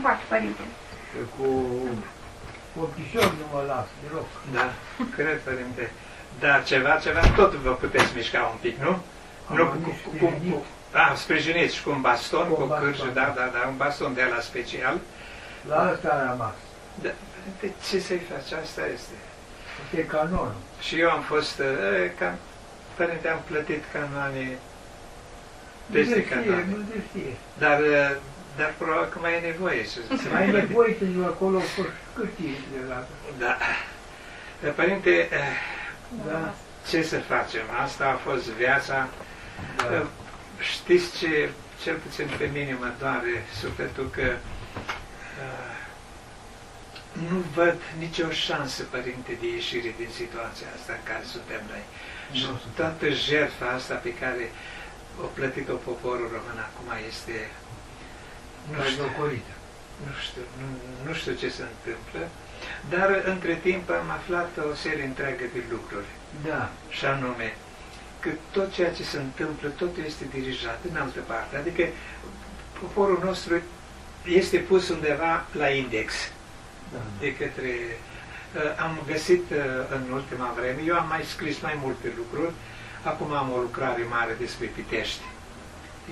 [0.00, 0.62] cum poate, părinte?
[1.36, 1.46] Cu
[2.80, 4.28] ochișor nu mă las deloc.
[4.52, 4.66] Da,
[5.16, 5.90] cred, părinte.
[6.40, 8.92] Dar ceva, ceva, tot vă puteți mișca un pic, nu?
[9.48, 10.52] Am nu, venit cu, cu, cu, sprijinit.
[10.52, 13.42] cu, a, sprijiniți și cu un baston, Cu cu, un o cârjă, baston, da, da.
[13.52, 14.96] da, da, un baston de la special.
[15.68, 16.56] La asta am rămas.
[17.02, 17.10] Da,
[17.60, 18.58] de ce să-i faci?
[18.62, 19.16] Asta este.
[19.82, 20.54] Asta e canonul.
[20.80, 22.34] Și eu am fost, uh, ca,
[22.96, 24.58] părinte, am plătit canoane
[25.92, 26.66] peste nu știe, canoane.
[26.70, 27.32] nu se știe.
[27.58, 28.16] Dar, uh,
[28.58, 31.82] dar probabil că mai e nevoie să se Mai e nevoie să zic acolo cu
[32.14, 33.06] cârtii de la...
[33.38, 33.56] Da.
[34.62, 36.54] Dar, Părinte, uh, Da,
[36.88, 37.62] ce să facem?
[37.84, 39.08] Asta a fost viața.
[39.76, 39.84] da.
[40.00, 40.06] Uh,
[40.74, 41.50] Știți ce,
[41.82, 44.26] cel puțin pe mine mă doare sufletul că
[45.44, 45.76] uh,
[47.30, 51.84] nu văd nicio șansă, Părinte, de ieșire din situația asta în care suntem noi.
[52.36, 52.70] Și Nu suntem.
[52.80, 54.44] toată jertfa asta pe care
[55.24, 57.36] o plătit-o poporul român acum este,
[58.70, 59.52] nu știu, Răzocorită.
[60.06, 60.66] nu știu, nu,
[61.06, 62.22] nu știu ce se întâmplă,
[62.92, 66.08] dar între timp am aflat o serie întreagă de lucruri
[66.48, 66.70] Da.
[66.88, 67.48] și anume
[68.20, 71.56] că tot ceea ce se întâmplă, totul este dirijat în altă parte.
[71.56, 71.82] Adică
[72.80, 73.60] poporul nostru
[74.24, 76.12] este pus undeva la index
[76.92, 76.98] da.
[77.20, 77.70] de către...
[78.56, 79.56] uh, Am găsit uh,
[79.90, 82.52] în ultima vreme, eu am mai scris mai multe lucruri,
[83.02, 85.22] acum am o lucrare mare despre Pitești.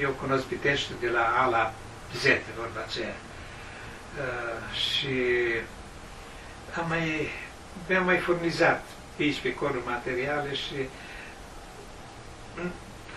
[0.01, 1.73] Eu cunosc Pitești de la A la
[2.20, 2.25] Z,
[2.59, 3.14] vorba aceea.
[4.19, 5.14] Uh, Și
[6.78, 7.31] am mai,
[7.89, 8.84] mi-am mai furnizat
[9.17, 10.75] pe aici, pe acolo, materiale și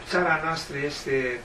[0.10, 1.40] țara noastră este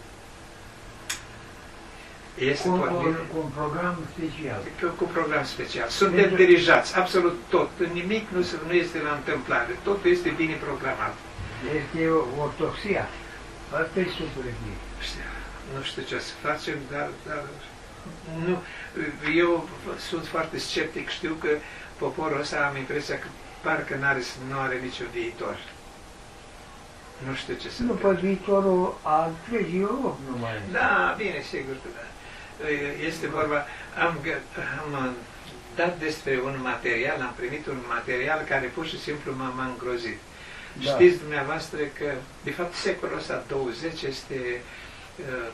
[2.39, 4.61] este Cu, cu, pornită cu un program special.
[4.81, 5.89] cu, cu program special.
[5.89, 7.71] Suntem Deci- dirijați, absolut tot.
[7.93, 9.79] Nimic nu, se- nu este la întâmplare.
[9.83, 11.15] Totul este bine programat.
[11.79, 13.09] Este ortoxia.
[13.71, 14.77] Asta e supravie.
[15.07, 15.21] Știu,
[15.73, 17.43] Nu știu ce să facem, dar, dar
[18.47, 18.63] nu,
[19.37, 19.69] eu
[20.09, 21.09] sunt foarte sceptic.
[21.09, 21.49] Știu că
[21.99, 23.27] poporul ăsta am impresia că
[23.63, 25.57] parcă n-are, nu are niciun viitor.
[27.27, 30.53] Nu știu ce să Nu pe viitorul a întregii Europe numai.
[30.73, 32.07] Da, bine, sigur că da.
[33.07, 33.67] Este vorba,
[34.05, 34.45] am, gă-
[34.85, 35.11] am uh,
[35.75, 40.19] dat despre un material, am primit un material care pur și simplu m-a, m-a îngrozit.
[40.85, 40.91] Da.
[40.91, 42.13] Știți dumneavoastră că,
[42.43, 44.61] de fapt, secolul ăsta 20 este, uh,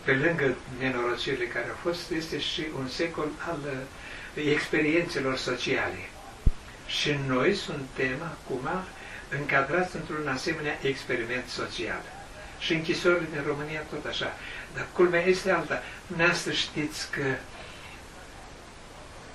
[0.04, 6.08] pe lângă nenorocirile care au fost, este și un secol al uh, experiențelor sociale.
[6.86, 8.68] Și noi suntem acum
[9.40, 12.02] încadrați într-un asemenea experiment social.
[12.58, 14.36] Și închisorile din România tot așa.
[14.74, 15.82] Dar culmea este alta.
[16.06, 17.24] Dumneavoastră știți că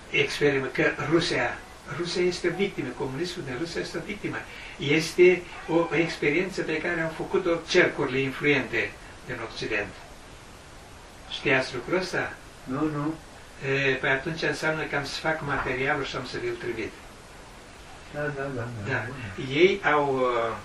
[0.09, 1.57] experiment, că Rusia,
[1.97, 4.37] Rusia este victimă, comunismul din Rusia este o victimă.
[4.77, 8.91] Este o experiență pe care au făcut-o cercurile influente
[9.25, 9.93] din Occident.
[11.38, 12.34] Știați lucrul ăsta?
[12.63, 13.13] Nu, nu.
[13.69, 16.91] E, Păi atunci înseamnă că am să fac materialul și am să vi-l trimit.
[18.13, 18.68] Da, da, da.
[18.88, 19.06] Da.
[19.51, 20.56] Ei au, uh,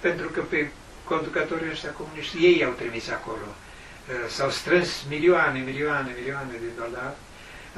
[0.00, 0.70] pentru că pe
[1.04, 3.48] conducătorii ăștia comuniști, ei au trimis acolo.
[3.48, 7.16] Uh, S-au strâns milioane, milioane, milioane de dolari,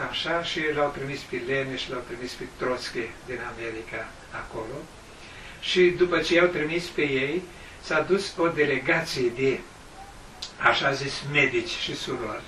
[0.08, 4.08] așa, și l-au trimis pe Lenin și l-au trimis pe Trotsky din America
[4.42, 4.76] acolo.
[5.60, 7.42] Și după ce i-au trimis pe ei,
[7.82, 9.60] s-a dus o delegație de,
[10.58, 12.42] așa zis, medici și surori.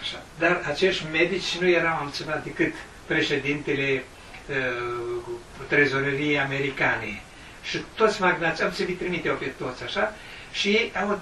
[0.00, 0.22] Așa.
[0.38, 2.74] Dar acești medici nu erau altceva decât
[3.06, 4.04] președintele
[4.48, 5.22] uh,
[5.68, 7.22] trezoreriei americane.
[7.62, 10.14] Și toți magnați, am să vi trimite pe toți așa,
[10.52, 11.20] și ei au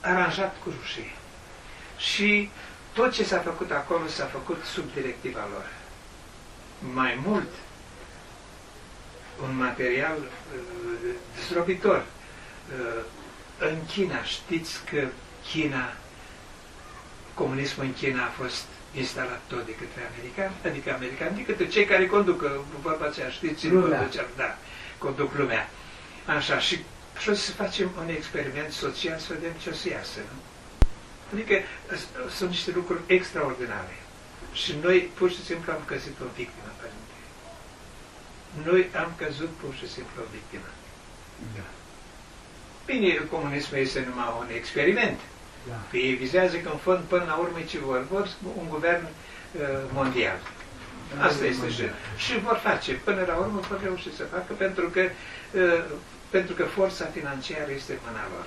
[0.00, 1.14] aranjat cu rușii.
[1.98, 2.50] Și
[2.92, 5.66] tot ce s-a făcut acolo s-a făcut sub directiva lor.
[6.94, 7.48] Mai mult,
[9.42, 11.14] un material uh,
[11.48, 12.04] zdrobitor.
[12.78, 13.02] Uh,
[13.58, 15.06] în China, știți că
[15.50, 15.92] China,
[17.34, 21.84] comunismul în China a fost instalat tot de către americani, adică americani, de către cei
[21.84, 22.50] care conduc, uh,
[22.82, 23.98] vorba aceea, știți, ce Lumea.
[23.98, 24.58] conduce, da,
[24.98, 25.68] conduc lumea.
[26.26, 26.84] Așa, și,
[27.18, 30.18] și o să facem un experiment social să vedem ce o să iasă.
[30.32, 30.38] Nu?
[31.32, 31.54] Adică
[31.96, 33.96] s- sunt niște lucruri extraordinare.
[34.52, 37.16] Și noi pur și simplu am căzut o victimă, părinte.
[38.68, 40.68] Noi am căzut pur și simplu o victimă.
[41.56, 41.66] Da.
[42.86, 45.20] Bine, comunismul este numai un experiment.
[45.68, 45.78] Da.
[45.90, 48.06] Că ei vizează că în fond, până la urmă, ce vor?
[48.10, 48.28] Vor
[48.60, 49.10] un guvern uh,
[49.92, 50.38] mondial.
[51.20, 51.82] Asta este și,
[52.16, 52.92] și vor face.
[52.92, 55.84] Până la urmă vor reuși să facă pentru că, uh,
[56.30, 58.46] pentru că forța financiară este în mâna lor.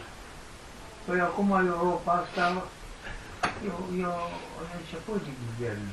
[1.05, 2.67] Păi acum Europa asta
[3.65, 4.11] eu, eu
[4.61, 5.87] am început de guvern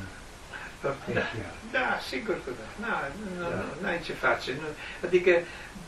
[0.82, 1.52] Da, special.
[1.72, 2.86] da, sigur că da.
[2.86, 3.54] Na, nu, Da.
[3.56, 4.50] nu, n-ai ce face.
[4.60, 4.66] Nu.
[5.06, 5.32] Adică,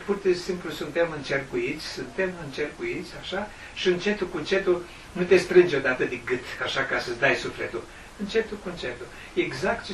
[0.04, 5.76] pur și simplu, suntem încercuiți, suntem încercuiți, așa, și încetul cu încetul nu te strânge
[5.76, 7.82] odată de gât, așa, ca să-ți dai sufletul.
[8.20, 9.06] încetul cu încetul.
[9.34, 9.92] Exact ce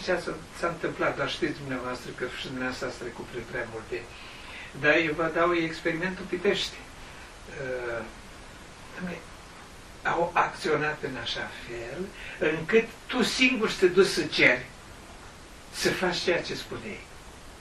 [0.58, 4.02] s-a întâmplat, dar știți dumneavoastră că și dumneavoastră ați trecut prin prea multe.
[4.80, 6.76] Dar eu vă dau experimentul Pitești.
[7.48, 8.04] Uh,
[10.02, 12.00] au acționat în așa fel
[12.58, 14.66] încât tu singur să te duci să ceri
[15.74, 17.00] să faci ceea ce spuneai.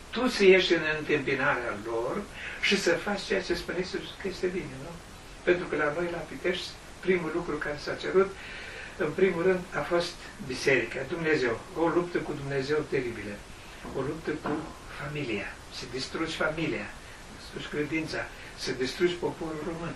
[0.09, 2.21] Tu să ieși în întâmpinarea lor
[2.61, 4.91] și să faci ceea ce spuneai să că este bine, nu?
[5.43, 6.67] Pentru că la noi, la Pitești,
[6.99, 8.29] primul lucru care s-a cerut,
[8.97, 10.13] în primul rând, a fost
[10.47, 11.59] biserica, Dumnezeu.
[11.77, 13.35] O luptă cu Dumnezeu teribilă.
[13.97, 14.51] O luptă cu
[15.01, 15.55] familia.
[15.77, 16.85] Să distrugi familia,
[17.25, 18.21] să distrugi credința,
[18.57, 19.93] să distrugi poporul român.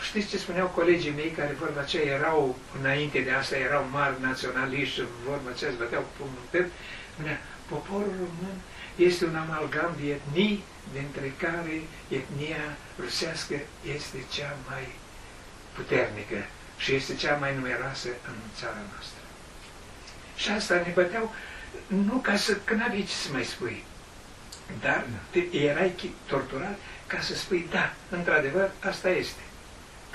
[0.00, 4.94] Știți ce spuneau colegii mei care vorba aceea erau, înainte de asta, erau mari naționaliști
[4.94, 6.68] și vorba aceea îți băteau cu pumnul pe
[7.12, 8.56] Spunea, poporul român
[8.96, 13.54] este un amalgam de etnii, dintre care etnia rusească
[13.94, 14.88] este cea mai
[15.72, 16.46] puternică
[16.76, 19.20] și este cea mai numeroasă în țara noastră.
[20.36, 21.34] Și asta ne băteau
[21.86, 23.84] nu ca să, că n-aveai ce să mai spui,
[24.80, 29.40] dar te, erai torturat ca să spui, da, într-adevăr, asta este.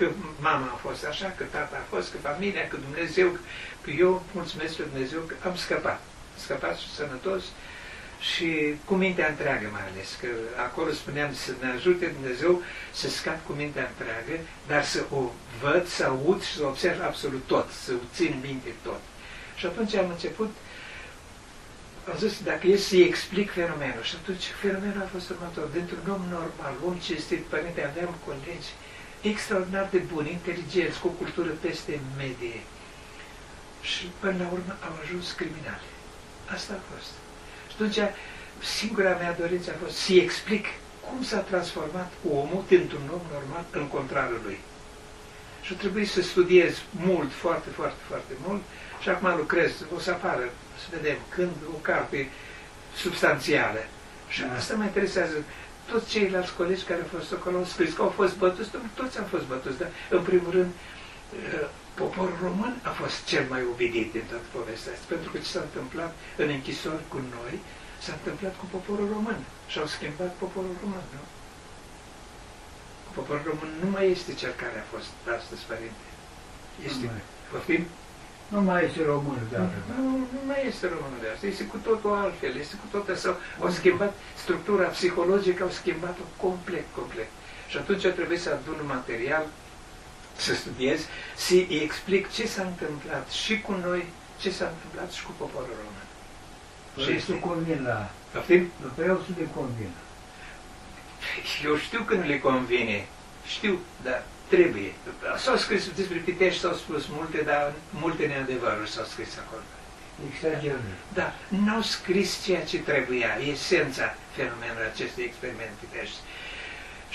[0.01, 0.09] Că
[0.39, 3.37] mama a fost așa, că tata a fost, că familia, că Dumnezeu,
[3.81, 6.01] că eu mulțumesc lui Dumnezeu că am scăpat.
[6.45, 7.43] Scăpat și sănătos
[8.19, 8.49] și
[8.85, 10.27] cu mintea întreagă mai ales, că
[10.67, 12.61] acolo spuneam să ne ajute Dumnezeu
[12.91, 14.35] să scap cu mintea întreagă,
[14.67, 15.21] dar să o
[15.61, 19.01] văd, să aud și să observ absolut tot, să țin minte tot.
[19.55, 20.51] Și atunci am început,
[22.09, 25.65] am zis, dacă e să-i explic fenomenul, și atunci fenomenul a fost următor.
[25.73, 28.71] Dintr-un om normal, om cinstit, părinte, aveam colegi
[29.21, 32.59] extraordinar de buni, inteligenți, cu o cultură peste medie.
[33.81, 35.87] Și până la urmă au ajuns criminali.
[36.53, 37.11] Asta a fost.
[37.67, 37.99] Și atunci,
[38.77, 40.65] singura mea dorință a fost să-i explic
[41.05, 44.59] cum s-a transformat omul dintr-un om normal în contrarul lui.
[45.61, 48.61] Și trebuie să studiez mult, foarte, foarte, foarte mult
[49.01, 50.49] și acum lucrez, o să apară,
[50.81, 52.29] să vedem, când o carte
[52.95, 53.85] substanțială.
[54.27, 55.33] Și asta mă interesează.
[55.91, 59.27] Toți ceilalți colegi care au fost acolo au scris că au fost bătuți, toți au
[59.33, 60.71] fost bătuți, dar în primul rând
[61.93, 65.63] poporul român a fost cel mai obedit din toată povestea asta, pentru că ce s-a
[65.67, 66.11] întâmplat
[66.41, 67.53] în închisori cu noi,
[68.03, 69.39] s-a întâmplat cu poporul român
[69.71, 71.23] și au schimbat poporul român, nu?
[73.17, 76.05] Poporul român nu mai este cel care a fost astăzi, părinte.
[76.87, 77.05] Este,
[77.51, 77.83] poftim?
[78.53, 79.79] Nu mai este român de asta.
[79.97, 81.45] Nu, nu mai este român de asta.
[81.47, 82.53] Este cu totul altfel.
[82.63, 84.13] Este cu totul sau au schimbat
[84.43, 87.29] structura psihologică, au schimbat-o complet, complet.
[87.67, 89.45] Și atunci trebuie să adun material
[90.35, 90.99] să studiez,
[91.35, 94.05] să-i explic ce s-a întâmplat și cu noi,
[94.41, 96.07] ce s-a întâmplat și cu poporul român.
[96.93, 97.39] Păi și este...
[97.39, 98.09] convin la...
[98.31, 98.71] Poftim?
[98.81, 99.91] După eu să le convin.
[101.65, 103.07] Eu știu că nu le convine.
[103.45, 104.91] Știu, dar trebuie.
[105.43, 109.65] S-au scris despre Pitești, s-au spus multe, dar multe neadevăruri s-au scris acolo.
[110.29, 110.95] Exagerări.
[111.13, 116.19] Da, n-au scris ceea ce trebuia, esența fenomenului acestui experiment Pitești.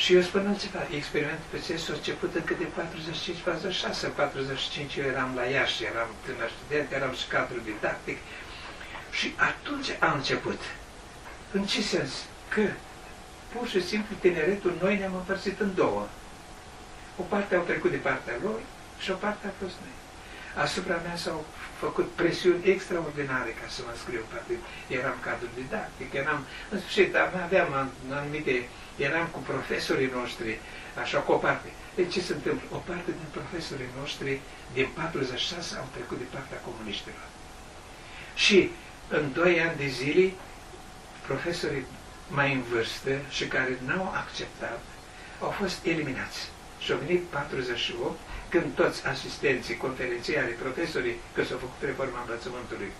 [0.02, 5.04] Și eu spun altceva, experimentul pe CES a început încă de 45-46, în 45 eu
[5.04, 8.18] eram la Iași, eram tânăr student, eram și cadru didactic
[9.18, 10.60] și atunci a început.
[11.52, 12.12] În ce sens?
[12.48, 12.64] Că
[13.52, 16.08] pur și simplu tineretul noi ne-am împărțit în două.
[17.20, 18.58] O parte au trecut de partea lor
[18.98, 19.94] și o parte a fost noi.
[20.64, 21.44] Asupra mea s-au
[21.78, 24.58] făcut presiuni extraordinare ca să mă scriu partid.
[24.98, 26.40] Eram cadru didactic, eram,
[26.72, 27.14] în sfârșit,
[27.46, 30.58] aveam anumite eram cu profesorii noștri,
[31.02, 31.68] așa cu o parte.
[31.94, 32.66] Deci ce se întâmplă?
[32.72, 34.40] O parte din profesorii noștri
[34.72, 37.26] din 46 au trecut de partea comuniștilor.
[38.34, 38.70] Și
[39.08, 40.32] în doi ani de zile,
[41.26, 41.86] profesorii
[42.28, 44.80] mai în vârstă și care n-au acceptat,
[45.40, 46.50] au fost eliminați.
[46.86, 52.90] Și au venit 48, când toți asistenții, conferențiari, profesorii, că s-au făcut reforma învățământului,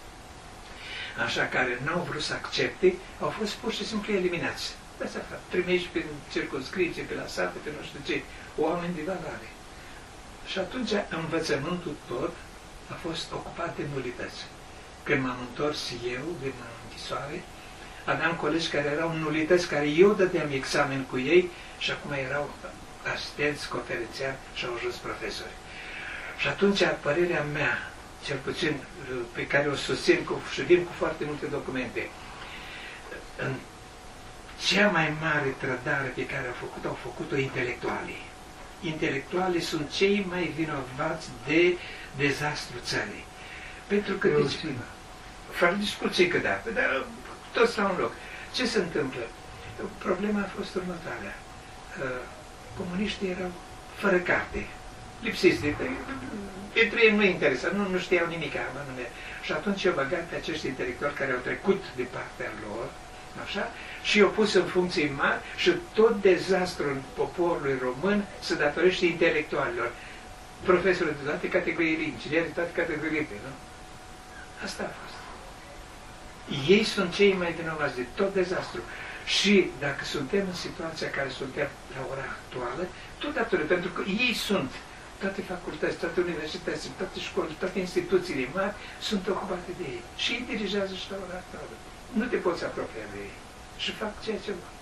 [1.27, 4.67] așa care n-au vrut să accepte, au fost pur și simplu eliminați
[4.99, 8.23] dați afară, trimiși prin circunscripție, pe la sate, pe nu știu ce,
[8.57, 9.49] oameni de valoare.
[10.47, 12.33] Și atunci învățământul tot
[12.93, 14.41] a fost ocupat de nulități.
[15.03, 15.81] Când m-am întors
[16.15, 16.53] eu din
[16.83, 17.43] închisoare,
[18.05, 22.51] aveam colegi care erau nulități, care eu dădeam examen cu ei și acum erau
[23.15, 25.55] asistenți, conferențiari și au ajuns profesori.
[26.39, 27.91] Și atunci părerea mea,
[28.25, 28.75] cel puțin
[29.33, 32.09] pe care o susțin cu, și vin cu foarte multe documente,
[33.37, 33.53] în
[34.67, 38.25] cea mai mare trădare pe care au făcut-o, au făcut-o intelectualii.
[38.81, 41.77] Intelectualii sunt cei mai vinovați de
[42.17, 43.25] dezastru țării.
[43.87, 44.57] Pentru că, Eu deci,
[45.51, 47.07] fără discuție că da, dar
[47.53, 48.13] toți la un loc.
[48.55, 49.21] Ce se întâmplă?
[49.99, 51.35] Problema a fost următoarea.
[52.77, 53.51] Uh, comuniștii erau
[53.95, 54.67] fără carte.
[55.23, 55.75] lipsiți de...
[56.73, 59.07] Pentru ei nu interesa, nu, nu știau nimic anume.
[59.43, 62.89] Și atunci eu băgat pe acești intelectuali care au trecut de partea lor,
[63.45, 69.93] așa, și i-au pus în funcții mari și tot dezastrul poporului român se datorește intelectualilor.
[70.65, 73.53] Profesorul de toate categoriile, ingineri de toate categoriile, nu?
[74.65, 75.17] Asta a fost.
[76.69, 78.81] Ei sunt cei mai vinovați de tot dezastru.
[79.35, 79.55] Și
[79.85, 82.83] dacă suntem în situația care suntem la ora actuală,
[83.19, 84.71] tot datorită, pentru că ei sunt,
[85.23, 88.75] toate facultăți, toate universitățile, toate școlile, toate instituțiile mari
[89.09, 90.03] sunt ocupate de ei.
[90.23, 91.75] Și ei dirigează și la ora actuală.
[92.19, 93.37] Nu te poți apropia de ei.
[93.83, 94.73] Și fac ceea ce vor.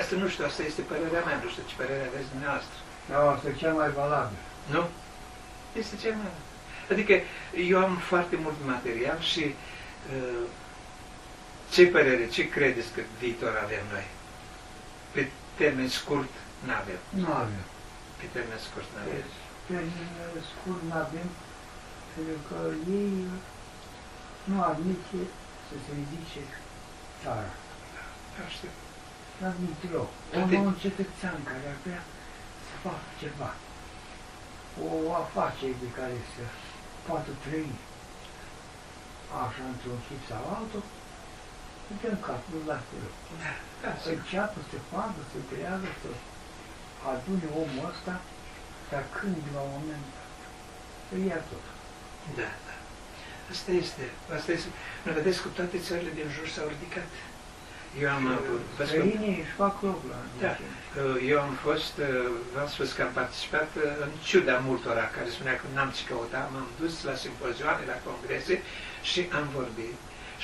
[0.00, 2.78] Asta nu știu, asta este părerea mea, nu știu ce părere aveți dumneavoastră.
[3.08, 4.42] Da, asta e cel mai valabil.
[4.74, 4.82] Nu?
[5.80, 6.32] Este cel mai
[6.92, 7.14] Adică
[7.70, 10.46] eu am foarte mult material și uh,
[11.74, 14.06] ce părere, ce credeți că viitor avem noi?
[15.14, 15.22] Pe
[15.60, 16.32] termen scurt,
[16.66, 17.00] nu avem.
[17.22, 17.64] Nu avem.
[18.18, 19.22] Pe termen scurt, nu avem.
[19.66, 21.28] Pe termen scurt nu avem,
[22.14, 22.58] pentru că
[22.98, 23.14] ei
[24.50, 25.20] nu admite
[25.66, 26.42] să se ridice
[27.22, 27.52] țara.
[28.34, 28.72] Da, știu.
[29.38, 30.10] Nu admite loc.
[30.32, 32.02] Toate- Un cetățean care ar vrea
[32.66, 33.50] să facă ceva,
[34.86, 34.90] o
[35.24, 36.42] afacere de care să
[37.06, 37.70] poată trăi
[39.44, 40.93] așa într-un chip sau altul, îi
[42.00, 43.14] dă în cap, nu-l lasă loc.
[43.42, 44.18] Da, da, Să sigur.
[44.20, 46.08] înceapă să facă, să creează, să
[47.12, 48.14] adune omul ăsta,
[48.90, 50.32] dar când la un moment dat,
[51.06, 51.64] să ia tot.
[52.38, 52.74] Da, da.
[53.52, 54.04] Asta este.
[54.36, 54.68] Asta este.
[55.04, 57.10] Nu vedeți că toate țările din jur s-au ridicat.
[58.02, 60.52] Eu am uh, văzut că- Străinii își fac loc la Da.
[60.60, 65.28] Uh, Eu am fost, uh, v-am spus că am participat uh, în ciuda multora care
[65.36, 68.54] spunea că n-am ce căuta, m-am dus la simpozioane, la congrese
[69.10, 69.94] și am vorbit.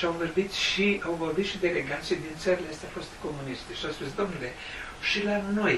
[0.00, 3.70] Și au vorbit și, au vorbit și delegații din țările astea fost comuniste.
[3.78, 4.50] Și au spus, domnule,
[5.08, 5.76] și la noi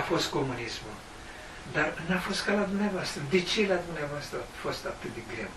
[0.00, 0.96] a fost comunismul.
[1.76, 3.20] Dar n-a fost ca la dumneavoastră.
[3.34, 5.52] De ce la dumneavoastră a fost atât de greu?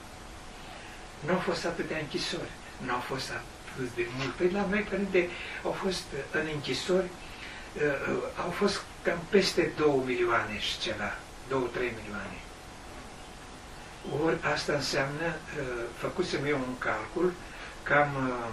[1.26, 2.54] Nu au fost atâtea închisori.
[2.86, 4.34] Nu au fost atât de mult.
[4.38, 5.30] Păi la noi, părinte,
[5.68, 11.10] au fost uh, în închisori uh, au fost cam peste 2 milioane și ceva,
[11.50, 11.54] 2-3
[12.00, 12.38] milioane.
[14.26, 17.34] Ori asta înseamnă, uh, făcusem eu un calcul,
[17.84, 18.50] cam, uh,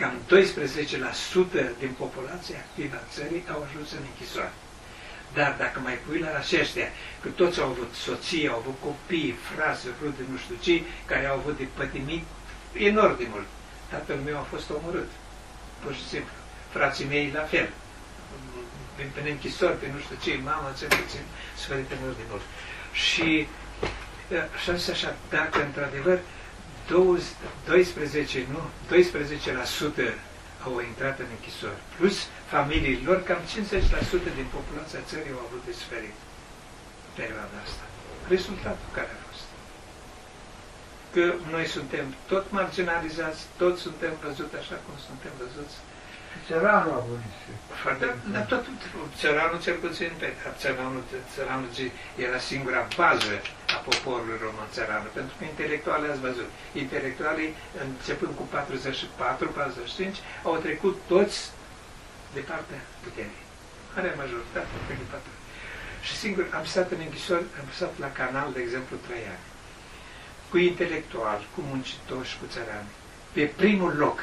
[0.00, 4.52] cam 12% din populația activă a țării au ajuns în închisoare.
[5.34, 6.88] Dar dacă mai pui la aceștia,
[7.22, 11.36] că toți au avut soții, au avut copii, frați, rude, nu știu ce, care au
[11.36, 12.24] avut de pătimit
[12.72, 13.46] enorm de mult.
[13.90, 15.10] Tatăl meu a fost omorât,
[15.82, 16.36] pur și simplu.
[16.70, 17.68] Frații mei la fel.
[18.94, 21.24] Prin, prin închisori, pe nu știu ce, mama, ce puțin,
[21.56, 22.42] suferit enorm de mult.
[22.92, 23.46] Și
[24.62, 26.24] și așa, așa, dacă într-adevăr 20,
[26.86, 30.14] 12, nu, 12%
[30.66, 32.16] au intrat în închisori, plus
[32.54, 33.40] familiile lor, cam
[34.30, 36.16] 50% din populația țării au avut de suferit
[37.06, 37.84] în perioada asta.
[38.34, 39.46] Rezultatul care a fost?
[41.14, 41.24] Că
[41.54, 45.76] noi suntem tot marginalizați, tot suntem văzuți așa cum suntem văzuți.
[46.48, 47.34] Țăranul a vorbit.
[47.82, 48.64] Foarte, dar tot
[49.20, 50.28] țăranul cel puțin, pe
[50.62, 51.02] țăranul,
[51.34, 51.86] țăranul zi,
[52.26, 53.32] era singura bază
[53.74, 56.50] a poporului român țăranul, pentru că intelectualii ați văzut.
[56.84, 57.50] Intelectualii,
[57.84, 58.56] începând cu 44-45,
[60.48, 61.38] au trecut toți
[62.36, 63.42] de partea puterii.
[63.94, 65.32] Marea majoritate, pe de patru.
[66.06, 69.44] Și singur, am stat în închisori, am stat la canal, de exemplu, trei ani.
[70.50, 72.90] Cu intelectuali, cu muncitori, cu țărani.
[73.32, 74.18] Pe primul loc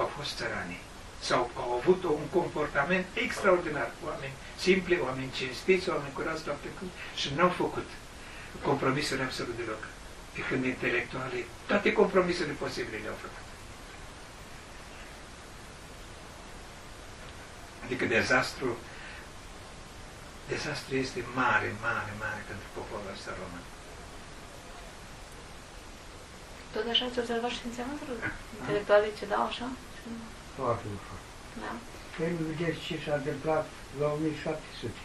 [0.00, 0.82] au fost țăranii
[1.20, 7.32] sau au avut un comportament extraordinar, oameni simpli, oameni cinstiți, oameni curați la trecut și
[7.36, 7.86] n-au făcut
[8.62, 9.82] compromisuri absolut deloc.
[10.32, 13.44] Pe când intelectualii, toate compromisurile posibile le-au făcut.
[17.84, 18.76] Adică dezastru,
[20.48, 23.64] dezastru este mare, mare, mare pentru poporul ăsta român.
[26.72, 28.18] Tot așa ați observat și în semestrul?
[28.60, 29.66] Intelectualii ce dau așa?
[30.58, 31.20] Foarte ușor.
[31.62, 31.72] Da.
[32.16, 33.66] Păi vedeți ce s-a întâmplat
[34.00, 35.00] la 1700.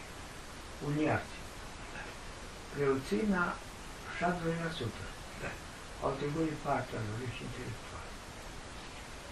[0.89, 1.33] Uniați.
[2.73, 3.47] Preoțimea
[4.19, 5.03] 70%.
[5.41, 5.51] Da.
[6.03, 8.07] Au trecut de partea lor și intelectual.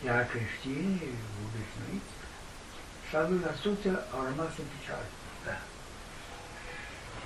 [0.08, 2.14] Iar creștinii obișnuiți,
[3.12, 3.12] 70%
[4.14, 5.10] au rămas în picioare.
[5.48, 5.58] Da.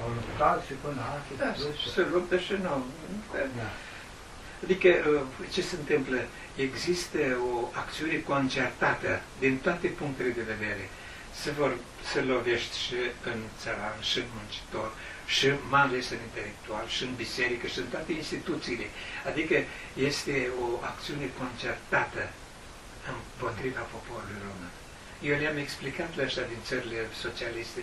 [0.01, 1.35] Au luptat și până alții.
[1.43, 1.49] Da,
[1.93, 2.75] se luptă și nu.
[3.59, 3.69] Da.
[4.63, 5.21] Adică, uh,
[5.53, 6.19] ce se întâmplă?
[6.55, 7.19] Există
[7.53, 10.89] o acțiune concertată din toate punctele de vedere.
[11.41, 11.71] Se vor
[12.11, 12.95] să lovești și
[13.31, 14.91] în țăran, și în muncitor,
[15.25, 18.87] și mai ales în intelectual, și în biserică, și în toate instituțiile.
[19.29, 19.55] Adică
[20.09, 22.23] este o acțiune concertată
[23.13, 24.73] împotriva poporului român.
[25.29, 27.81] Eu le-am explicat la ăștia din țările socialiste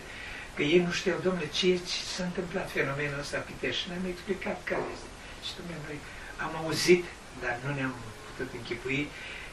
[0.54, 3.88] Că ei nu știau, domnule, ce, ce s-a întâmplat fenomenul ăsta Pitești.
[3.88, 5.08] Ne-am explicat care este.
[5.44, 5.98] Și domnule, noi
[6.44, 7.04] am auzit,
[7.42, 7.94] dar nu ne-am
[8.26, 9.02] putut închipui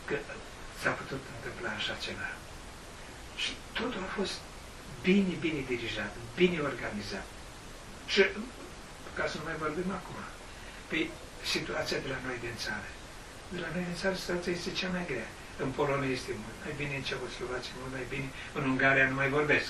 [0.08, 0.16] că
[0.82, 2.30] s-a putut întâmpla așa ceva.
[3.42, 4.36] Și totul a fost
[5.08, 7.28] bine, bine dirijat, bine organizat.
[8.14, 8.22] Și,
[9.18, 10.20] ca să nu mai vorbim acum,
[10.90, 11.00] pe
[11.54, 12.90] situația de la noi din țară.
[13.54, 15.30] De la noi din țară situația este cea mai grea.
[15.64, 19.30] În Polonia este mult mai bine, în Ceoslovacia mult mai bine, în Ungaria nu mai
[19.38, 19.70] vorbesc.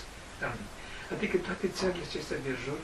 [1.13, 2.79] Adică toate țările acestea de jur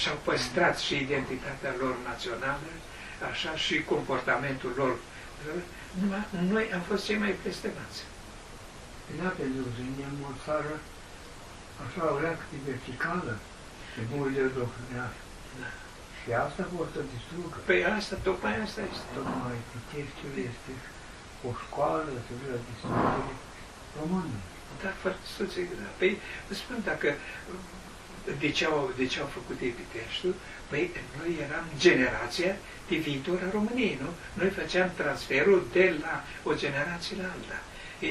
[0.00, 2.70] și-au păstrat și identitatea lor națională,
[3.30, 4.94] așa și comportamentul lor.
[6.00, 8.00] Numai noi am fost cei mai blestemați.
[9.20, 10.74] Da, pentru că suntem o țară
[11.84, 13.34] așa o leacă de verticală,
[13.98, 15.22] de multe doctrinească.
[15.60, 15.70] Da.
[16.18, 17.56] Și asta vor să distrugă.
[17.68, 19.06] Păi asta, tocmai asta este.
[19.16, 20.72] Tocmai Piteștiul este
[21.48, 23.34] o școală să vrea distrugere
[23.98, 24.38] română.
[24.82, 25.88] Da, foarte soție, da.
[26.00, 26.12] Păi,
[26.46, 27.08] vă spun, dacă
[28.42, 30.34] de ce au, de ce au făcut ei Piteștiul?
[30.70, 30.82] Păi,
[31.18, 32.52] noi eram generația
[32.88, 34.10] de viitor a României, nu?
[34.38, 36.14] Noi făceam transferul de la
[36.48, 37.58] o generație la alta.
[38.06, 38.10] E,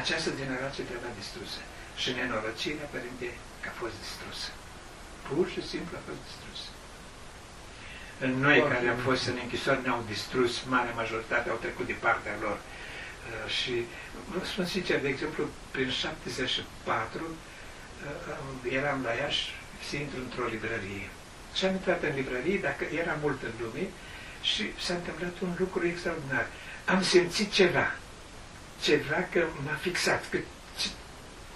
[0.00, 1.60] această generație trebuia distrusă.
[2.00, 3.26] Și nenorocirea, părinte,
[3.62, 4.48] că a fost distrusă.
[5.28, 6.68] Pur și simplu a fost distrusă.
[8.46, 12.34] Noi Foarte care am fost în închisori ne-au distrus, mare majoritate au trecut de partea
[12.44, 12.58] lor.
[12.58, 13.74] Uh, și
[14.32, 19.44] vă spun sincer, de exemplu, prin 74 uh, eram la Iași
[19.88, 21.08] să intru într-o librărie.
[21.54, 23.84] Și am intrat în librărie, dacă era mult în lume,
[24.42, 26.46] și s-a întâmplat un lucru extraordinar.
[26.84, 27.94] Am simțit ceva,
[28.82, 30.38] ceva că m-a fixat, că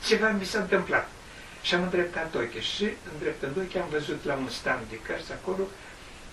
[0.07, 1.09] ceva mi s-a întâmplat.
[1.63, 5.65] Și am îndreptat ochii și, îndreptând ochii, am văzut la un stand de cărți acolo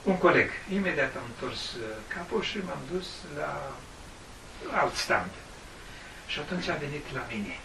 [0.05, 0.50] un coleg.
[0.70, 3.51] Imediat am întors uh, capul și m-am dus la
[4.82, 5.32] alt stand.
[6.27, 7.55] Și atunci a venit la mine.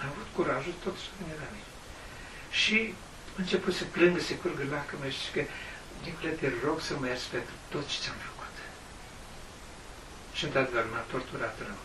[0.00, 1.70] Am avut curajul totuși să vină la mine.
[2.60, 2.78] Și
[3.36, 5.42] a început să plângă, să curgă lacrime și că,
[6.04, 8.54] Nicole, te rog să mă ierți pentru tot ce ți-am făcut.
[10.36, 11.80] Și într-adevăr m-a torturat rău.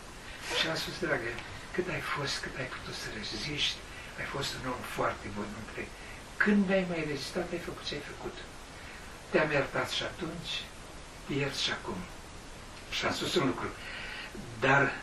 [0.58, 1.30] Și am spus, dragă,
[1.74, 3.78] cât ai fost, cât ai putut să reziști,
[4.18, 5.82] ai fost un om foarte bun între.
[6.36, 8.36] Când ai mai rezistat, ai făcut ce ai făcut.
[9.30, 10.52] Te-am iertat și atunci,
[11.38, 11.98] iert și acum.
[12.90, 13.68] Și am spus un lucru.
[14.60, 14.94] Dar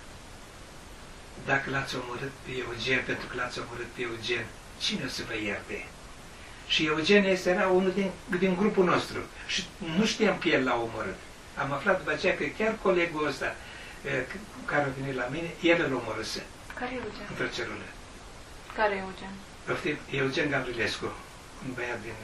[1.45, 4.45] dacă l-ați omorât pe Eugen, pentru că l-ați omorât pe Eugen,
[4.79, 5.85] cine o să vă ierte?
[6.67, 9.19] Și Eugen este era unul din, din grupul nostru.
[9.47, 9.65] Și
[9.97, 11.19] nu știam că el l-a omorât.
[11.57, 13.55] Am aflat după aceea că chiar colegul ăsta
[14.65, 16.43] care a venit la mine, el îl omorâse.
[16.79, 17.25] Care e Eugen?
[17.29, 17.83] Într-o celulă.
[18.75, 19.33] Care e Eugen?
[19.65, 21.05] Poftim, Eugen Gavrilescu,
[21.65, 22.19] un băiat din,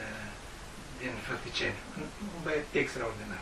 [0.99, 2.03] din Fălticeni, un,
[2.35, 3.41] un băiat extraordinar.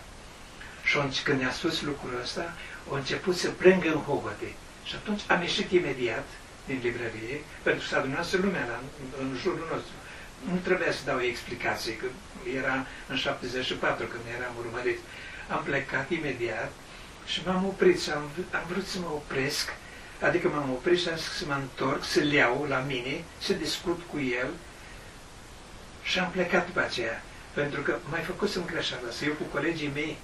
[0.83, 2.53] Și atunci, când ne-a spus lucrul ăsta,
[2.91, 4.49] a început să plângă în hohote.
[4.83, 6.27] Și atunci am ieșit imediat
[6.65, 8.77] din librărie, pentru că s-a adunat lumea la,
[9.21, 9.95] în jurul nostru.
[10.51, 12.05] Nu trebuia să dau explicații, că
[12.57, 14.99] era în 74 când eram urmărit.
[15.49, 16.71] Am plecat imediat
[17.25, 19.73] și m-am oprit și am, am vrut să mă opresc,
[20.21, 24.01] adică m-am oprit și am zis să mă întorc, să-l iau la mine, să discut
[24.11, 24.49] cu el
[26.03, 27.23] și am plecat după aceea.
[27.53, 30.17] Pentru că mai făcusem greșeala, să eu cu colegii mei,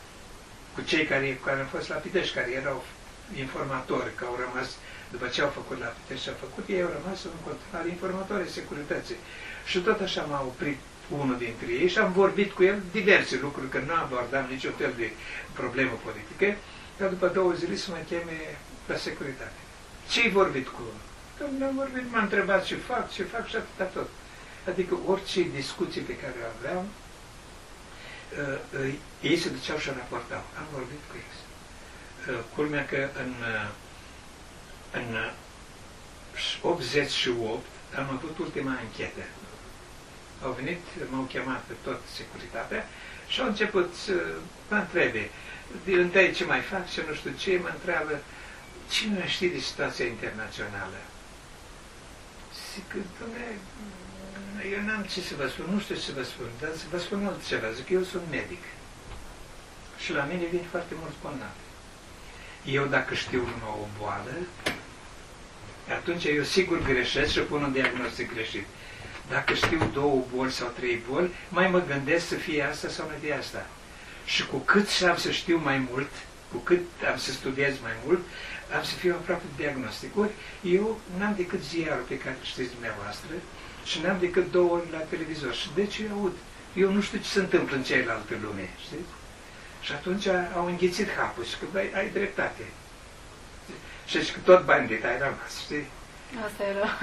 [0.73, 2.83] cu cei care, care au fost la Pitești, care erau
[3.37, 4.69] informatori, că au rămas,
[5.11, 8.49] după ce au făcut la Pitești și au făcut, ei au rămas în continuare informatori
[8.49, 9.19] securității.
[9.65, 10.79] Și tot așa m-a oprit
[11.19, 14.93] unul dintre ei și am vorbit cu el diverse lucruri, că nu abordam niciun fel
[14.97, 15.11] de
[15.53, 16.57] problemă politică,
[16.97, 18.37] ca după două zile să mă cheme
[18.87, 19.59] la securitate.
[20.11, 20.81] Ce-ai vorbit cu
[21.39, 24.09] Domnule, am vorbit, m-a întrebat ce fac, ce fac și atâta tot.
[24.67, 30.43] Adică orice discuții pe care o aveam, uh, uh, ei se duceau și raportau.
[30.57, 31.31] Am vorbit cu ei.
[32.33, 33.69] Uh, culmea că în, uh,
[34.91, 35.17] în
[36.61, 37.65] 88
[37.97, 39.23] am avut ultima închetă.
[40.43, 40.79] Au venit,
[41.11, 42.87] m-au chemat pe tot securitatea
[43.27, 44.13] și au început să
[44.69, 45.29] mă întrebe
[45.85, 48.19] de întâi ce mai fac și nu știu ce, mă întreabă
[48.91, 50.99] cine știe de situația internațională.
[52.73, 53.49] Zic, domnule,
[54.73, 56.99] eu n-am ce să vă spun, nu știu ce să vă spun, dar să vă
[56.99, 57.71] spun altceva.
[57.71, 58.63] Zic, eu sunt medic.
[60.03, 61.65] Și la mine vin foarte mulți bolnavi.
[62.65, 64.35] Eu dacă știu numai o boală,
[65.97, 68.65] atunci eu sigur greșesc și pun un diagnostic greșit.
[69.29, 73.15] Dacă știu două boli sau trei boli, mai mă gândesc să fie asta sau nu
[73.21, 73.65] fie asta.
[74.25, 76.09] Și cu cât am să știu mai mult,
[76.51, 78.19] cu cât am să studiez mai mult,
[78.75, 80.31] am să fiu aproape de diagnosticuri.
[80.61, 83.33] Eu n-am decât ziarul pe care știți dumneavoastră
[83.83, 85.53] și n-am decât două ori la televizor.
[85.53, 86.35] Și deci eu aud.
[86.73, 89.11] Eu nu știu ce se întâmplă în celelalte lume, știți?
[89.81, 92.63] Și atunci au înghițit hapul și că, băi, ai dreptate.
[94.05, 95.87] Și că tot bandit ai rămas, știi?
[96.45, 96.99] Asta era.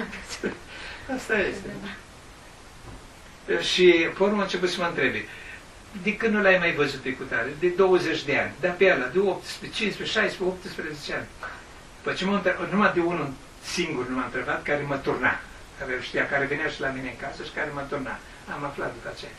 [1.17, 1.71] Asta este.
[3.63, 5.25] Și pe urmă a început să mă întrebe,
[6.03, 7.57] de când nu l-ai mai văzut pe cutare?
[7.59, 8.53] De 20 de ani.
[8.61, 11.27] Dar pe ăla, de 18, 15, 16, 18 ani.
[12.03, 13.33] După ce mă întreb, numai de unul
[13.75, 15.41] singur nu m-a întrebat, care mă turna.
[15.79, 18.19] Care știa, care venea și la mine în casă și care mă turna.
[18.55, 19.31] Am aflat după aceea.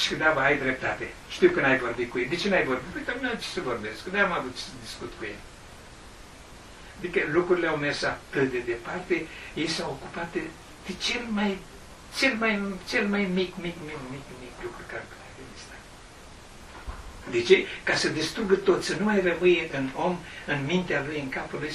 [0.00, 1.06] Și da, bă, ai dreptate.
[1.28, 2.28] Știu că n-ai vorbit cu ei.
[2.32, 2.90] De ce n-ai vorbit?
[2.92, 3.98] Păi, nu ce să vorbesc.
[4.12, 5.40] Că am avut să discut cu ei.
[6.98, 10.42] Adică lucrurile au mers atât de departe, ei s-au ocupat de,
[10.86, 11.58] de cel mai,
[12.18, 12.52] cel mai,
[12.88, 15.17] cel mai mic, mic, mic, mic, mic lucru care putea exista.
[17.30, 17.66] De ce?
[17.84, 21.58] Ca să distrugă tot, să nu mai rămâie în om, în mintea lui, în capul
[21.58, 21.70] lui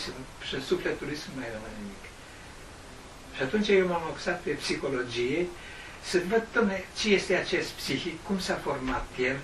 [0.48, 2.04] și în sufletul lui să nu mai rămână nimic.
[3.36, 5.48] Și atunci eu m-am acuzat pe psihologie
[6.04, 9.38] să văd, domne, ce este acest psihic, cum s-a format el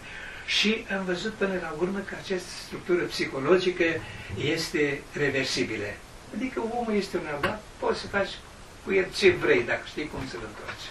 [0.46, 3.84] și am văzut până la urmă că această structură psihologică
[4.38, 5.86] este reversibilă.
[6.36, 8.30] Adică omul este un albat, poți să faci
[8.86, 10.88] cu el ce vrei, dacă știi cum să-l întorci.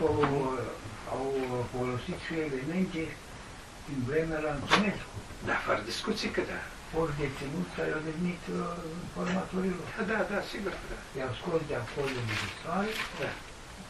[0.00, 0.58] Au,
[1.18, 1.28] au
[1.74, 3.02] folosit și elemente
[3.88, 5.14] din vremea la Antonescu.
[5.48, 6.60] Da, fără discuții că da.
[7.00, 8.58] Ori deținut care au devenit uh,
[9.06, 9.86] informatorilor.
[9.98, 10.98] Da, da, da, sigur că da.
[11.18, 13.30] I-au scos de acolo milițari da.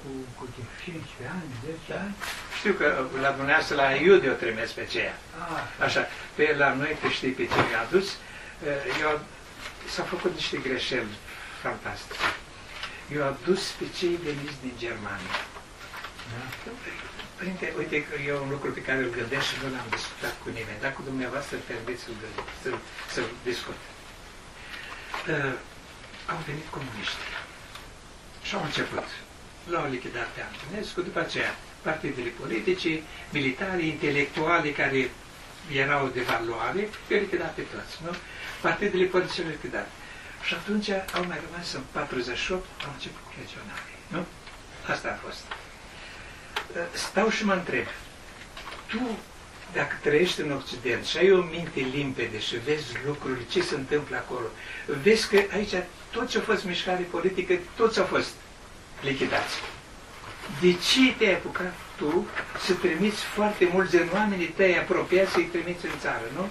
[0.00, 1.50] cu câte 15 ani,
[1.86, 2.14] 10 ani.
[2.58, 2.86] Știu că
[3.24, 5.14] la dumneavoastră la Iude o trimis pe aceea.
[5.44, 6.02] Ah, Așa,
[6.36, 8.06] pe la noi, pe știi pe ce mi-a adus,
[8.68, 9.10] eh, eu
[9.92, 11.12] s-au făcut niște greșeli
[11.64, 12.26] fantastice.
[13.14, 15.34] Eu am dus pe cei veniți din Germania.
[16.32, 16.42] Da.
[17.38, 20.48] Părinte, uite că e un lucru pe care îl gândesc și nu l-am discutat cu
[20.58, 22.78] nimeni, dar cu dumneavoastră permit să-l gândesc, să-l,
[23.14, 23.78] să-l discut.
[25.32, 25.54] Uh,
[26.32, 27.24] au venit comuniști
[28.46, 29.08] și au început.
[29.72, 31.52] L-au lichidat pe Antonescu, după aceea
[31.86, 32.90] partidele politice,
[33.36, 35.10] militari, intelectuali care
[35.84, 38.12] erau de valoare, i-au lichidat pe toți, nu?
[38.66, 39.88] Partidele politice au lichidat.
[40.46, 44.22] Și atunci au mai rămas în 48, au început cu legionarii, nu?
[44.92, 45.44] Asta a fost
[46.92, 47.84] stau și mă întreb,
[48.86, 49.18] tu,
[49.72, 54.16] dacă trăiești în Occident și ai o minte limpede și vezi lucrurile, ce se întâmplă
[54.16, 54.46] acolo,
[55.02, 55.74] vezi că aici
[56.10, 58.30] tot ce a fost mișcare politică, toți au fost
[59.00, 59.54] lichidați.
[60.60, 62.26] De ce te-ai apucat tu
[62.66, 66.48] să trimiți foarte mulți din oamenii tăi apropiați să-i trimiți în țară, nu?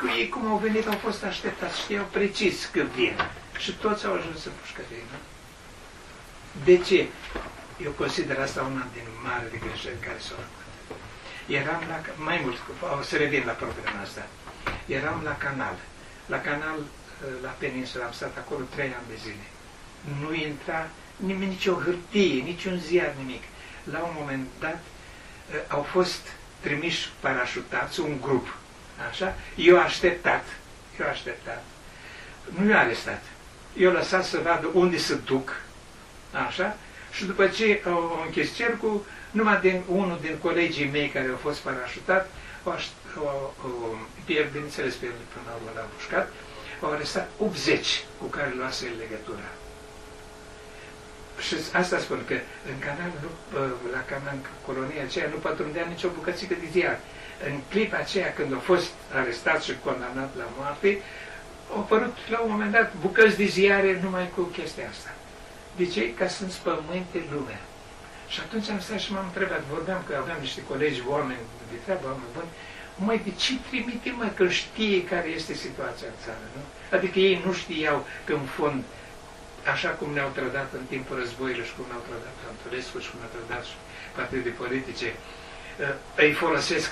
[0.00, 3.16] Cu ei cum au venit, au fost așteptați, știau precis când vin.
[3.58, 5.18] Și toți au ajuns în pușcărie, nu?
[6.64, 7.06] De ce?
[7.84, 11.00] Eu consider asta una din marile greșeli care s-au făcut.
[11.46, 12.56] Eram la, mai mult,
[12.98, 14.26] o să revin la problema asta.
[14.86, 15.76] Eram la canal.
[16.26, 16.78] La canal,
[17.42, 19.46] la peninsula, am stat acolo trei ani de zile.
[20.20, 23.42] Nu intra nimeni, nici o hârtie, niciun ziar, nimic.
[23.84, 24.80] La un moment dat
[25.68, 26.20] au fost
[26.60, 28.54] trimiși parașutați, un grup,
[29.10, 30.44] așa, eu așteptat,
[31.00, 31.64] eu așteptat.
[32.58, 33.22] Nu i-a arestat.
[33.76, 35.60] Eu lăsat să vadă unde se duc,
[36.46, 36.76] așa,
[37.12, 41.58] și după ce au închis cercul, numai din unul din colegii mei care au fost
[41.58, 42.30] parașutat,
[42.64, 42.72] au,
[43.18, 46.32] au, au, pierd, bineînțeles, pe până la urmă l-au mușcat,
[46.80, 49.48] au arestat 80 cu care luase legătura.
[51.46, 52.34] Și asta spun că
[52.72, 53.30] în canal, nu,
[53.92, 56.98] la canal, în colonia aceea, nu pătrundea nicio bucățică de ziar.
[57.46, 60.98] În clipa aceea, când au fost arestat și condamnat la moarte,
[61.72, 65.10] au apărut la un moment dat bucăți de ziare numai cu chestia asta.
[65.76, 66.14] De ce?
[66.14, 67.60] Ca să înspământe lumea.
[68.32, 72.04] Și atunci am stat și m-am întrebat, vorbeam că aveam niște colegi, oameni de treabă,
[72.06, 72.50] oameni buni,
[73.06, 76.62] mai de ce trimite, mă, că știe care este situația în țară, nu?
[76.96, 78.82] Adică ei nu știau că, în fond,
[79.74, 83.34] așa cum ne-au trădat în timpul războiului și cum ne-au trădat Antonescu și cum ne-au
[83.36, 83.76] trădat și
[84.18, 85.08] partide politice,
[85.84, 85.88] ă,
[86.22, 86.90] îi folosesc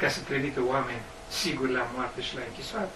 [0.00, 1.02] ca să trimită oameni
[1.42, 2.92] sigur la moarte și la închisoare.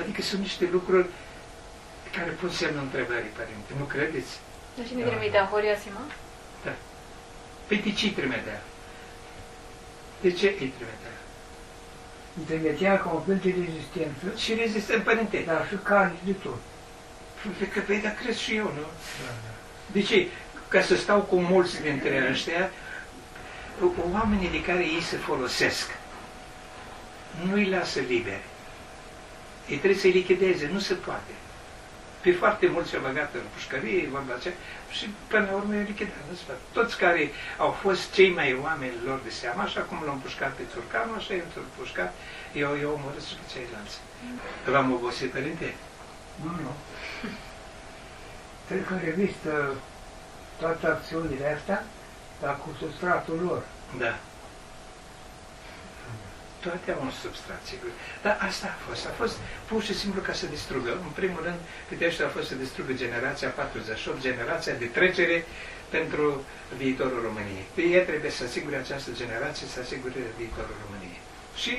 [0.00, 1.06] Adică sunt niște lucruri
[2.16, 3.70] care pun semnul întrebării, părinte.
[3.78, 4.32] Nu credeți?
[4.76, 5.44] De cine trimitea?
[5.52, 6.00] Horia Sima?
[6.64, 6.72] Da.
[7.66, 8.62] Păi de ce îi trimitea?
[10.20, 11.14] De ce îi trimitea?
[12.38, 15.42] Îi trimitea ca un fel de rezistență, Și rezistent, părinte.
[15.46, 16.60] dar și carte de tot.
[17.58, 18.86] Păi că, păi, dar crezi și eu, nu?
[19.20, 19.52] Da, da.
[19.92, 20.28] De ce?
[20.68, 22.70] Ca să stau cu mulți dintre ăștia,
[24.12, 25.90] oamenii de care ei se folosesc,
[27.46, 28.44] nu îi lasă liberi.
[29.68, 31.32] Ei trebuie să-i lichideze, nu se poate.
[32.22, 34.54] Pe foarte mulți s-au băgat în pușcărie, vorba aceea,
[34.96, 36.22] și până la urmă e lichidat.
[36.28, 36.60] Nu se poate.
[36.78, 37.22] Toți care
[37.64, 41.34] au fost cei mai oameni lor de seama, așa cum l-au pușcat pe Țurcanu, așa
[41.34, 42.10] i-au pușcat,
[42.62, 43.96] eu, eu omorât și pe ceilalți.
[44.72, 45.74] V-am obosit, părinte?
[46.44, 46.72] Nu, nu.
[48.66, 49.74] Trec în revistă
[50.60, 51.84] toate acțiunile astea,
[52.40, 53.62] dar cu substratul lor.
[53.98, 54.14] Da.
[56.64, 57.90] Toate au un substrat, sigur.
[58.24, 59.02] Dar asta a fost.
[59.06, 59.36] A fost
[59.70, 60.90] pur și simplu ca să distrugă.
[61.08, 65.36] În primul rând, Pitești a fost să distrugă generația 48, generația de trecere
[65.96, 66.24] pentru
[66.80, 67.66] viitorul României.
[67.74, 71.20] Pe ei trebuie să asigure această generație, să asigure viitorul României.
[71.62, 71.74] Și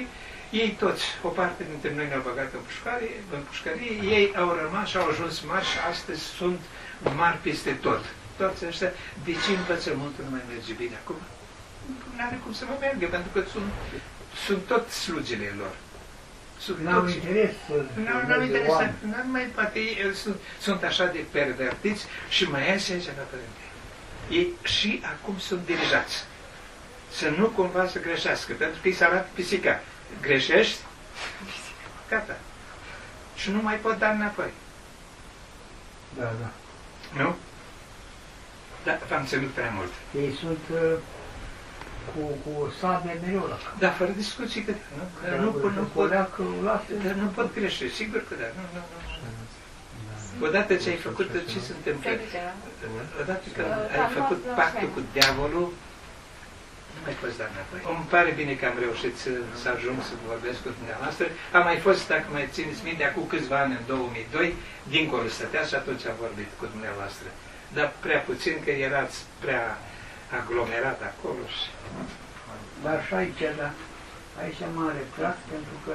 [0.61, 4.87] ei toți, o parte dintre noi ne-au băgat în pușcărie, în pușcărie, ei au rămas
[4.89, 6.59] și au ajuns marși și astăzi sunt
[7.21, 8.03] mari peste tot.
[8.41, 8.91] Toți ăștia,
[9.25, 11.19] de ce învățământul nu mai merge bine acum?
[12.15, 13.69] Nu are cum să vă meargă, pentru că sunt,
[14.45, 15.75] sunt tot slugile lor.
[16.59, 18.71] Sunt N-au toți- interes să nu, să nu vede interesant.
[18.71, 19.23] oameni.
[19.25, 23.59] Nu mai poate, ei sunt, sunt așa de pervertiți și mai iese aici la părinte.
[24.29, 26.23] Ei și acum sunt dirijați.
[27.11, 29.81] Să nu cumva să greșească, pentru că îi se arată pisica.
[30.21, 30.77] Greșești?
[32.09, 32.37] Gata.
[33.35, 34.51] Și nu mai pot da înapoi.
[36.17, 36.49] Da, da.
[37.23, 37.35] Nu?
[38.83, 39.91] Da, v-am ținut prea mult.
[40.17, 40.79] Ei sunt uh,
[42.09, 43.73] cu, cu o sabie mereu la cap.
[43.83, 45.05] Da, fără discuții că da, nu?
[45.29, 46.91] Dar nu, pot, nu, pot, Coleacă, lasă.
[47.05, 48.47] dar nu pot greși, sigur că da.
[48.59, 48.81] Nu, nu,
[50.39, 50.45] nu.
[50.47, 52.09] Odată ce ai făcut, ce se întâmplă?
[52.09, 52.53] Se duce, da?
[53.21, 54.93] Odată când Da, ai nu, făcut nu, pactul nu.
[54.95, 55.67] cu diavolul,
[56.95, 57.79] nu mai poți da înapoi.
[57.93, 61.25] Îmi pare bine că am reușit să, să ajung să vorbesc cu dumneavoastră.
[61.57, 64.55] Am mai fost, dacă mai țineți minte, acum câțiva ani, în 2002,
[64.93, 67.27] dincolo stătea și atunci am vorbit cu dumneavoastră.
[67.77, 69.65] Dar prea puțin, că erați prea
[70.41, 71.65] aglomerat acolo și...
[72.83, 73.69] Dar și aici, da.
[74.41, 75.93] Aici m-am retras pentru că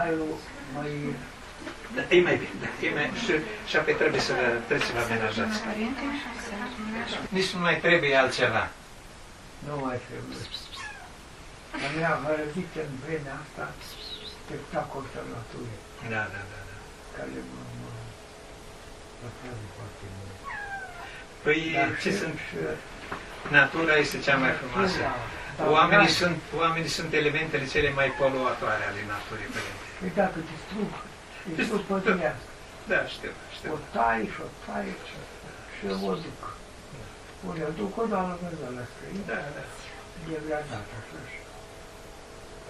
[0.00, 0.34] aerul
[0.76, 0.90] mai...
[1.96, 3.32] Da, e mai bine, da, e mai, și,
[3.70, 5.56] și apoi trebuie să vă, trebuie să vă amenajați.
[7.36, 8.64] Nici nu mai trebuie altceva.
[9.68, 10.36] Nu mai trebuie.
[11.80, 13.64] Dar mi-a hărăzit în vremea asta
[14.44, 15.80] spectacol naturii,
[16.14, 16.58] Da, da, da.
[16.70, 16.76] da.
[17.16, 17.90] care mă, mă
[19.20, 20.36] păstrează foarte mult.
[21.44, 22.36] Păi, Dar ce și- sunt?
[22.46, 22.80] și-
[23.50, 24.98] Natura este cea mai frumoasă.
[25.58, 26.18] Da, Oamenii da.
[26.20, 29.82] sunt, oamenii sunt elementele cele mai poluatoare ale naturii, părinte.
[30.00, 30.90] Păi dacă distrug,
[31.56, 32.16] distrug Distrug, pe da.
[32.22, 32.44] viață.
[32.92, 33.68] Da, știu, știu.
[33.74, 35.16] O tai și o tai și,
[35.76, 36.42] și o duc.
[37.46, 38.46] O le duc o doamnă pe
[38.78, 39.62] la străină, Da, da.
[40.28, 41.40] degradat așa și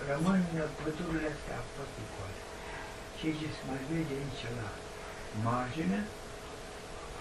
[0.09, 0.41] rămân
[0.81, 2.41] pădurile astea păticoale.
[3.19, 4.69] Ceea ce se mai vede aici la
[5.47, 6.01] margine,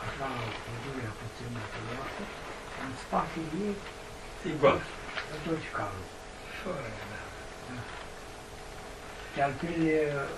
[0.06, 0.28] așa
[0.66, 2.24] pădurea puțin naturată,
[2.86, 3.76] în spatele ei,
[4.50, 4.80] E gol.
[5.46, 6.06] tot calul.
[6.62, 7.80] Fără, da.
[9.32, 9.94] Și altele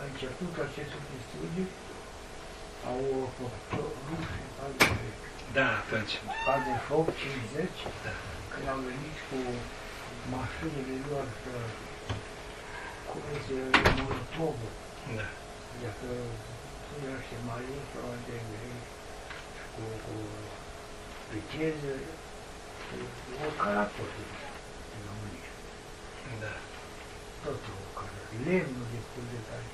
[0.08, 1.70] început acestul de studii,
[2.90, 3.02] au
[3.38, 4.88] făcut rușii, de
[5.58, 6.14] Da, atunci.
[6.68, 7.70] de foc 50,
[8.06, 8.14] Da.
[8.52, 9.40] când au venit cu
[10.36, 11.54] mașinile lor să
[13.10, 13.60] cureze
[14.00, 14.74] molotovul,
[15.18, 15.28] Da.
[15.84, 16.08] dacă
[16.88, 18.80] punea și mai sau de grei,
[19.74, 20.16] cu, cu
[21.32, 21.94] viteză,
[23.48, 24.10] o caracol
[24.96, 25.52] în România.
[26.44, 26.54] Da.
[27.44, 28.38] Totul o caracol.
[28.46, 29.68] Lemnul destul de tare.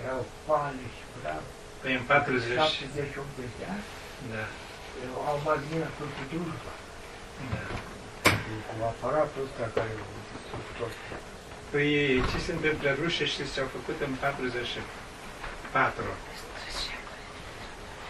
[0.00, 1.48] Erau pane și bravo.
[1.82, 2.44] Păi în 40...
[3.46, 3.86] 70-80 de ani,
[4.32, 4.44] Da.
[5.30, 6.72] au marginea tot cu drujba.
[7.52, 7.62] Da.
[8.66, 9.92] Cu aparatul ăsta care
[10.48, 10.94] sunt tot.
[11.72, 11.88] Păi
[12.30, 16.04] ce se întâmplă rușii știți ce au făcut în 44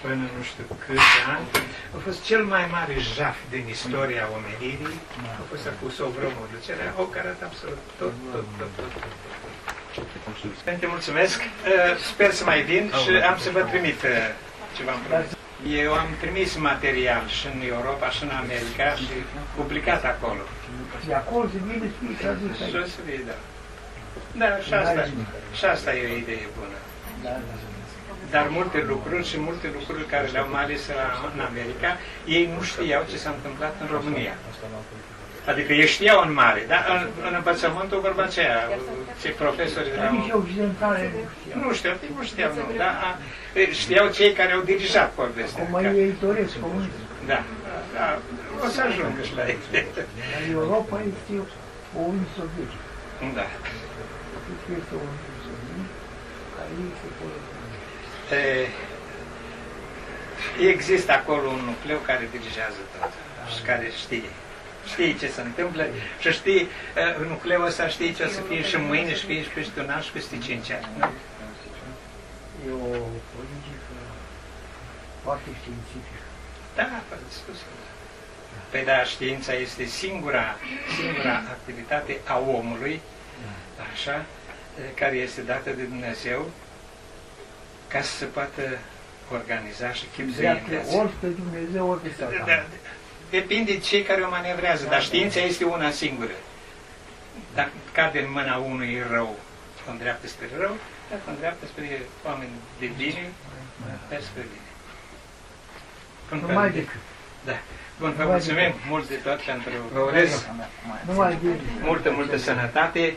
[0.04, 1.46] până nu știu câți ani,
[1.96, 4.96] a fost cel mai mare jaf din istoria omenirii,
[5.40, 8.92] a fost acum sovromul ducerea, au carat absolut tot, tot, tot, tot.
[10.64, 11.38] Părinte, mulțumesc.
[11.40, 14.10] Uh, Sper să mai vin și am să vă trimit uh,
[14.76, 15.30] ce v-am promis.
[15.82, 19.14] Eu am trimis material și în Europa și în America și
[19.56, 20.42] publicat acolo.
[21.06, 22.74] De acolo se vine și și adus Și aici.
[22.74, 23.36] o să vii, da.
[24.42, 25.02] Da, și asta,
[25.58, 26.78] și asta e o idee bună.
[27.24, 27.54] Da, da.
[28.34, 31.90] Dar multe lucruri și multe lucruri care le-au mai ales la- în America,
[32.36, 34.34] ei nu știau ce s-a întâmplat în România.
[35.50, 38.56] Adică ei știau în mare, dar în, în învățământul vorba aceea,
[39.20, 40.38] ce profesori Dar nici erau...
[40.44, 41.56] occidentale nu știau.
[41.64, 43.10] Nu știu, nu știau, nu, dar a,
[43.82, 45.62] știau cei care au dirijat povestea.
[45.64, 47.00] Acum Că- ei doresc comunism.
[47.30, 47.40] Da,
[47.96, 48.06] da,
[48.64, 49.58] o să ajungă și la ei.
[50.30, 51.32] Dar Europa este
[51.98, 52.84] o Uniune Sovietică.
[53.38, 53.46] Da.
[54.46, 55.92] Deci este o Uniune Sovietică
[56.56, 57.52] care este folosește.
[57.52, 57.53] E,
[60.60, 63.12] Există acolo un nucleu care dirigează tot
[63.54, 64.30] și care știe.
[64.86, 65.86] Știe ce se întâmplă
[66.18, 69.48] și știe, uh, nucleul ăsta știe ce o să fie și mâine și fie și
[69.48, 70.88] peste un an și peste cinci ani.
[70.98, 71.04] Nu?
[72.66, 72.96] E o
[73.34, 73.94] politică
[75.22, 76.24] foarte științifică.
[76.76, 77.66] Da, fără discuție.
[78.70, 80.56] Păi da, știința este singura,
[80.98, 83.00] singura activitate a omului,
[83.92, 84.24] așa,
[84.78, 86.50] eh, care este dată de Dumnezeu
[87.94, 88.62] ca să se poată
[89.36, 90.96] organiza și chipzui în Dreaptă viață.
[90.96, 92.46] ori pe Dumnezeu, ori pe Da, satan.
[92.46, 92.58] da,
[93.36, 96.36] depinde de cei care o manevrează, dar știința este una singură.
[97.54, 99.36] Dacă cade în mâna unui rău,
[99.88, 100.76] o îndreaptă spre rău,
[101.10, 103.22] dacă o îndreaptă spre oameni de bine,
[104.10, 104.68] mergi spre bine.
[106.28, 106.78] Bun, Nu mai Părinte.
[106.80, 107.00] decât.
[107.44, 107.56] Da.
[107.98, 109.70] Bun, vă mulțumim mult de tot pentru...
[109.92, 110.46] Vă Da, urez
[111.06, 111.58] Nu mai bine.
[111.82, 113.16] multă, multă sănătate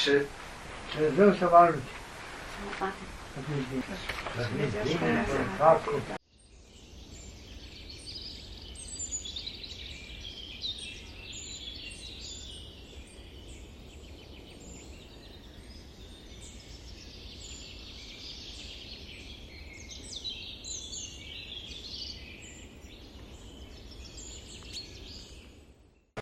[0.00, 0.10] și
[0.96, 1.92] Dumnezeu să vă ajute.
[4.84, 5.90] Sănătate.
[6.06, 6.17] Să